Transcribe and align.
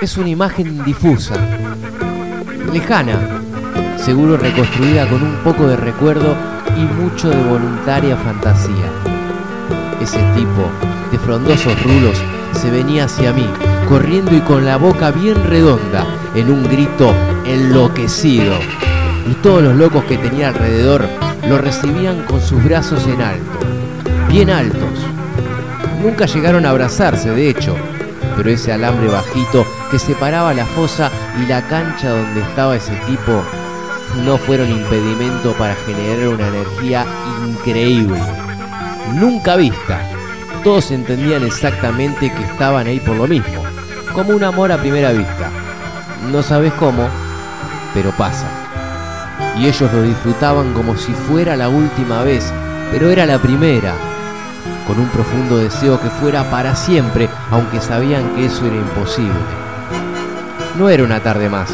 Es 0.00 0.16
una 0.16 0.28
imagen 0.28 0.84
difusa, 0.84 1.34
lejana, 2.72 3.18
seguro 3.96 4.36
reconstruida 4.36 5.08
con 5.08 5.22
un 5.22 5.36
poco 5.44 5.66
de 5.66 5.76
recuerdo 5.76 6.36
y 6.76 6.80
mucho 6.80 7.30
de 7.30 7.42
voluntaria 7.44 8.16
fantasía. 8.16 8.90
Ese 10.00 10.18
tipo 10.34 10.70
de 11.10 11.18
frondosos 11.18 11.80
rulos 11.82 12.22
se 12.52 12.70
venía 12.70 13.04
hacia 13.04 13.32
mí, 13.32 13.48
corriendo 13.88 14.34
y 14.36 14.40
con 14.40 14.64
la 14.64 14.76
boca 14.76 15.10
bien 15.10 15.42
redonda, 15.44 16.06
en 16.34 16.50
un 16.50 16.64
grito 16.64 17.14
enloquecido. 17.46 18.58
Y 19.30 19.34
todos 19.42 19.62
los 19.62 19.76
locos 19.76 20.04
que 20.04 20.18
tenía 20.18 20.48
alrededor 20.48 21.08
lo 21.48 21.58
recibían 21.58 22.24
con 22.24 22.40
sus 22.40 22.62
brazos 22.62 23.06
en 23.06 23.22
alto, 23.22 23.58
bien 24.28 24.50
altos. 24.50 24.98
Nunca 26.02 26.26
llegaron 26.26 26.66
a 26.66 26.70
abrazarse, 26.70 27.30
de 27.30 27.48
hecho, 27.48 27.76
pero 28.36 28.50
ese 28.50 28.72
alambre 28.72 29.08
bajito 29.08 29.66
que 29.90 29.98
separaba 29.98 30.54
la 30.54 30.66
fosa 30.66 31.10
y 31.42 31.46
la 31.46 31.62
cancha 31.68 32.10
donde 32.10 32.40
estaba 32.40 32.76
ese 32.76 32.94
tipo 33.06 33.42
no 34.24 34.38
fueron 34.38 34.70
impedimento 34.70 35.52
para 35.54 35.74
generar 35.74 36.28
una 36.28 36.48
energía 36.48 37.04
increíble, 37.46 38.20
nunca 39.14 39.56
vista. 39.56 40.00
Todos 40.62 40.90
entendían 40.92 41.44
exactamente 41.44 42.32
que 42.32 42.42
estaban 42.44 42.86
ahí 42.86 43.00
por 43.00 43.16
lo 43.16 43.26
mismo, 43.26 43.62
como 44.14 44.30
un 44.30 44.44
amor 44.44 44.72
a 44.72 44.78
primera 44.78 45.12
vista. 45.12 45.50
No 46.30 46.42
sabes 46.42 46.72
cómo, 46.74 47.08
pero 47.92 48.12
pasa. 48.12 48.46
Y 49.58 49.66
ellos 49.66 49.92
lo 49.92 50.02
disfrutaban 50.02 50.72
como 50.72 50.96
si 50.96 51.12
fuera 51.12 51.56
la 51.56 51.68
última 51.68 52.22
vez, 52.22 52.50
pero 52.90 53.10
era 53.10 53.26
la 53.26 53.38
primera, 53.38 53.94
con 54.86 54.98
un 54.98 55.08
profundo 55.08 55.58
deseo 55.58 56.00
que 56.00 56.08
fuera 56.10 56.50
para 56.50 56.74
siempre, 56.74 57.28
aunque 57.50 57.80
sabían 57.80 58.34
que 58.34 58.46
eso 58.46 58.66
era 58.66 58.76
imposible. 58.76 59.34
No 60.78 60.88
era 60.88 61.04
una 61.04 61.20
tarde 61.20 61.48
más, 61.48 61.70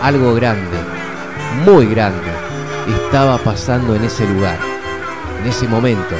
algo 0.00 0.34
grande, 0.34 0.78
muy 1.64 1.86
grande, 1.86 2.30
estaba 3.06 3.38
pasando 3.38 3.94
en 3.94 4.04
ese 4.04 4.26
lugar, 4.28 4.58
en 5.40 5.48
ese 5.48 5.66
momento, 5.66 6.14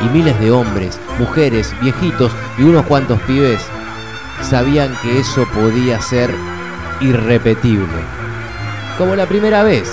y 0.00 0.04
miles 0.04 0.38
de 0.40 0.50
hombres, 0.50 1.00
mujeres, 1.18 1.74
viejitos 1.80 2.32
y 2.58 2.62
unos 2.62 2.86
cuantos 2.86 3.20
pibes 3.22 3.60
sabían 4.42 4.94
que 5.02 5.18
eso 5.18 5.46
podía 5.46 6.00
ser 6.00 6.30
irrepetible, 7.00 7.86
como 8.98 9.16
la 9.16 9.26
primera 9.26 9.62
vez, 9.62 9.92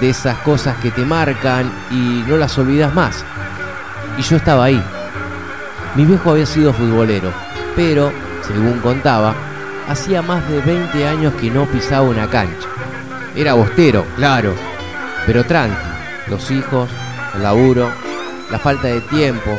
de 0.00 0.10
esas 0.10 0.36
cosas 0.38 0.76
que 0.78 0.90
te 0.90 1.04
marcan 1.04 1.70
y 1.90 2.24
no 2.26 2.36
las 2.36 2.56
olvidas 2.58 2.92
más. 2.94 3.24
Y 4.18 4.22
yo 4.22 4.36
estaba 4.36 4.64
ahí. 4.64 4.82
Mi 5.94 6.04
viejo 6.04 6.30
había 6.30 6.46
sido 6.46 6.72
futbolero, 6.72 7.30
pero, 7.76 8.12
según 8.46 8.78
contaba, 8.80 9.34
hacía 9.88 10.22
más 10.22 10.48
de 10.48 10.60
20 10.60 11.06
años 11.06 11.34
que 11.34 11.50
no 11.50 11.66
pisaba 11.66 12.08
una 12.08 12.28
cancha. 12.28 12.68
Era 13.34 13.54
bostero, 13.54 14.04
claro, 14.16 14.54
pero 15.26 15.44
tranqui. 15.44 15.76
Los 16.28 16.50
hijos, 16.50 16.88
el 17.34 17.42
laburo, 17.42 17.90
la 18.50 18.58
falta 18.58 18.88
de 18.88 19.00
tiempo, 19.00 19.50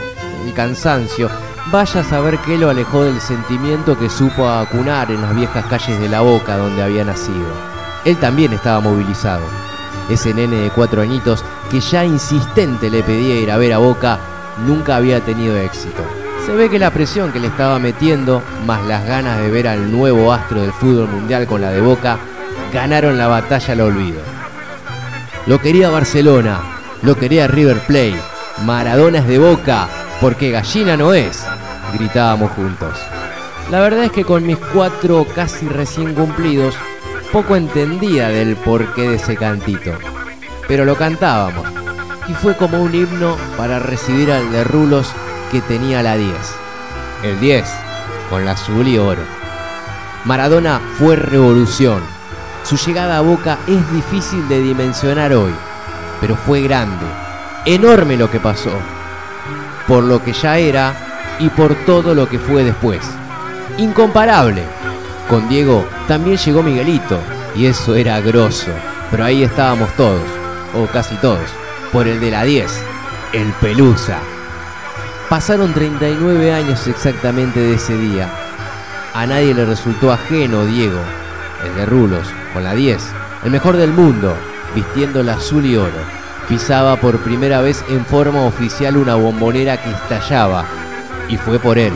el 0.46 0.54
cansancio. 0.54 1.30
Vaya 1.72 2.02
a 2.02 2.04
saber 2.04 2.38
qué 2.40 2.58
lo 2.58 2.70
alejó 2.70 3.04
del 3.04 3.20
sentimiento 3.20 3.98
que 3.98 4.10
supo 4.10 4.48
acunar 4.48 5.12
en 5.12 5.22
las 5.22 5.36
viejas 5.36 5.66
calles 5.66 6.00
de 6.00 6.10
la 6.10 6.22
boca 6.22 6.58
donde 6.58 6.84
había 6.84 7.04
nacido. 7.04 7.48
Él 8.06 8.18
también 8.18 8.54
estaba 8.54 8.80
movilizado. 8.80 9.44
Ese 10.10 10.34
nene 10.34 10.58
de 10.58 10.70
cuatro 10.70 11.02
añitos 11.02 11.44
que 11.72 11.80
ya 11.80 12.04
insistente 12.04 12.90
le 12.90 13.02
pedía 13.04 13.40
ir 13.40 13.50
a 13.50 13.58
ver 13.58 13.74
a 13.74 13.78
Boca 13.78 14.20
nunca 14.60 14.96
había 14.96 15.20
tenido 15.22 15.58
éxito. 15.58 16.04
Se 16.46 16.54
ve 16.54 16.70
que 16.70 16.80
la 16.80 16.92
presión 16.92 17.32
que 17.32 17.40
le 17.40 17.48
estaba 17.48 17.80
metiendo, 17.80 18.42
más 18.66 18.86
las 18.86 19.06
ganas 19.06 19.40
de 19.40 19.50
ver 19.50 19.68
al 19.68 19.92
nuevo 19.92 20.34
astro 20.34 20.62
del 20.62 20.74
fútbol 20.74 21.08
mundial 21.08 21.48
con 21.48 21.62
la 21.62 21.72
de 21.72 21.82
Boca, 21.82 22.18
ganaron 22.74 23.18
la 23.18 23.28
batalla 23.28 23.74
al 23.74 23.82
olvido. 23.82 24.20
Lo 25.46 25.60
quería 25.60 25.90
Barcelona, 25.90 26.60
lo 27.02 27.16
quería 27.16 27.48
River 27.48 27.80
Plate, 27.80 28.20
Maradona 28.66 29.20
es 29.20 29.28
de 29.28 29.40
Boca, 29.40 29.88
porque 30.20 30.52
gallina 30.52 30.98
no 30.98 31.14
es, 31.14 31.46
gritábamos 31.94 32.52
juntos. 32.52 32.98
La 33.72 33.80
verdad 33.80 34.06
es 34.06 34.12
que 34.12 34.26
con 34.26 34.46
mis 34.46 34.58
cuatro 34.58 35.26
casi 35.34 35.68
recién 35.68 36.14
cumplidos, 36.14 36.76
poco 37.32 37.56
entendía 37.56 38.30
del 38.30 38.56
porqué 38.58 39.10
de 39.10 39.16
ese 39.16 39.36
cantito, 39.36 39.92
pero 40.68 40.86
lo 40.86 40.96
cantábamos 40.96 41.83
y 42.28 42.34
fue 42.34 42.56
como 42.56 42.82
un 42.82 42.94
himno 42.94 43.38
para 43.58 43.80
recibir 43.80 44.32
al 44.32 44.52
de 44.52 44.64
Rulos 44.64 45.12
que 45.52 45.62
tenía 45.62 46.02
la 46.02 46.16
10. 46.16 46.34
El 47.24 47.40
10, 47.40 47.66
con 48.30 48.46
la 48.46 48.52
azul 48.52 48.88
y 48.88 48.98
oro. 48.98 49.22
Maradona 50.26 50.80
fue 50.98 51.16
revolución. 51.16 52.02
Su 52.64 52.78
llegada 52.78 53.18
a 53.18 53.22
Boca 53.22 53.58
es 53.68 53.92
difícil 53.92 54.48
de 54.48 54.62
dimensionar 54.62 55.34
hoy, 55.34 55.54
pero 56.22 56.36
fue 56.36 56.62
grande, 56.62 57.06
enorme 57.66 58.16
lo 58.16 58.32
que 58.32 58.40
pasó, 58.40 58.72
por 59.88 60.04
lo 60.04 60.24
que 60.24 60.32
ya 60.32 60.58
era 60.58 60.94
y 61.40 61.50
por 61.50 61.76
todo 61.86 62.16
lo 62.16 62.30
que 62.30 62.40
fue 62.40 62.64
después. 62.64 63.02
Incomparable. 63.78 64.64
Con 65.30 65.50
Diego 65.50 65.86
también 66.08 66.38
llegó 66.38 66.64
Miguelito, 66.64 67.20
y 67.56 67.66
eso 67.66 67.96
era 67.96 68.20
grosso, 68.22 68.72
pero 69.12 69.26
ahí 69.26 69.44
estábamos 69.44 69.92
todos, 69.96 70.24
o 70.74 70.86
casi 70.88 71.16
todos, 71.16 71.50
por 71.94 72.08
el 72.08 72.20
de 72.20 72.32
la 72.32 72.44
10, 72.44 72.84
el 73.34 73.54
Pelusa. 73.62 74.18
Pasaron 75.30 75.74
39 75.74 76.52
años 76.52 76.88
exactamente 76.88 77.60
de 77.60 77.76
ese 77.76 77.96
día. 77.96 78.28
A 79.14 79.28
nadie 79.28 79.54
le 79.54 79.64
resultó 79.64 80.12
ajeno 80.12 80.66
Diego, 80.66 81.00
el 81.64 81.76
de 81.76 81.86
Rulos, 81.86 82.28
con 82.52 82.64
la 82.64 82.74
10, 82.74 83.00
el 83.46 83.52
mejor 83.52 83.78
del 83.78 83.92
mundo, 83.92 84.36
vistiendo 84.74 85.22
el 85.22 85.30
azul 85.30 85.68
y 85.68 85.78
oro. 85.78 85.92
Pisaba 86.50 86.96
por 86.96 87.20
primera 87.20 87.62
vez 87.62 87.86
en 87.90 88.04
forma 88.06 88.42
oficial 88.42 88.98
una 88.98 89.14
bombonera 89.14 89.78
que 89.78 89.92
estallaba, 89.92 90.66
y 91.30 91.38
fue 91.38 91.60
por 91.60 91.78
él. 91.78 91.94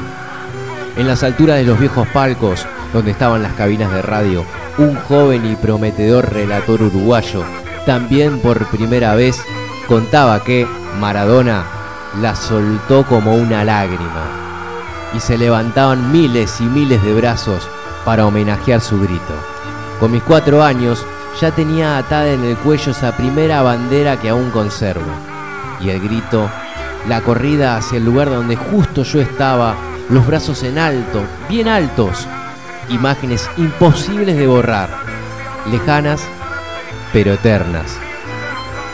En 0.95 1.07
las 1.07 1.23
alturas 1.23 1.57
de 1.57 1.63
los 1.63 1.79
viejos 1.79 2.07
palcos, 2.09 2.67
donde 2.93 3.11
estaban 3.11 3.41
las 3.41 3.53
cabinas 3.53 3.91
de 3.91 4.03
radio, 4.03 4.45
un 4.77 4.95
joven 4.95 5.43
y 5.51 5.55
prometedor 5.55 6.31
relator 6.31 6.83
uruguayo, 6.83 7.43
también 7.87 8.39
por 8.39 8.65
primera 8.67 9.15
vez, 9.15 9.41
contaba 9.87 10.43
que 10.43 10.67
Maradona 10.99 11.63
la 12.21 12.35
soltó 12.35 13.03
como 13.03 13.35
una 13.35 13.63
lágrima, 13.63 14.25
y 15.13 15.19
se 15.19 15.37
levantaban 15.37 16.11
miles 16.11 16.59
y 16.59 16.63
miles 16.63 17.01
de 17.03 17.13
brazos 17.13 17.67
para 18.05 18.25
homenajear 18.25 18.81
su 18.81 18.99
grito. 18.99 19.33
Con 19.99 20.11
mis 20.11 20.23
cuatro 20.23 20.63
años 20.63 21.05
ya 21.39 21.51
tenía 21.51 21.97
atada 21.97 22.27
en 22.27 22.43
el 22.43 22.57
cuello 22.57 22.91
esa 22.91 23.15
primera 23.15 23.61
bandera 23.61 24.19
que 24.19 24.29
aún 24.29 24.49
conservo, 24.51 25.11
y 25.79 25.89
el 25.89 26.01
grito, 26.01 26.49
la 27.07 27.21
corrida 27.21 27.77
hacia 27.77 27.97
el 27.97 28.05
lugar 28.05 28.29
donde 28.29 28.55
justo 28.55 29.03
yo 29.03 29.21
estaba, 29.21 29.75
los 30.09 30.25
brazos 30.25 30.63
en 30.63 30.77
alto, 30.77 31.21
bien 31.49 31.67
altos, 31.67 32.27
imágenes 32.89 33.49
imposibles 33.57 34.37
de 34.37 34.47
borrar, 34.47 34.89
lejanas 35.71 36.21
pero 37.13 37.33
eternas. 37.33 38.06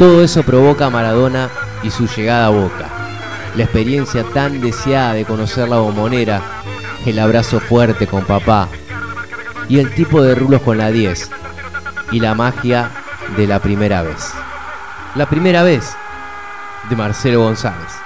Todo 0.03 0.21
eso 0.21 0.43
provoca 0.43 0.87
a 0.87 0.89
Maradona 0.89 1.49
y 1.81 1.89
su 1.89 2.07
llegada 2.07 2.47
a 2.47 2.49
Boca. 2.49 2.89
La 3.55 3.63
experiencia 3.63 4.25
tan 4.33 4.59
deseada 4.59 5.13
de 5.13 5.23
conocer 5.23 5.69
la 5.69 5.77
bombonera, 5.77 6.41
el 7.05 7.17
abrazo 7.19 7.61
fuerte 7.61 8.05
con 8.05 8.25
papá 8.25 8.67
y 9.69 9.79
el 9.79 9.95
tipo 9.95 10.21
de 10.21 10.35
rulos 10.35 10.61
con 10.61 10.77
la 10.77 10.91
10 10.91 11.29
y 12.11 12.19
la 12.19 12.35
magia 12.35 12.91
de 13.37 13.47
la 13.47 13.59
primera 13.59 14.01
vez. 14.01 14.33
La 15.15 15.29
primera 15.29 15.63
vez 15.63 15.95
de 16.89 16.97
Marcelo 16.97 17.39
González. 17.39 18.02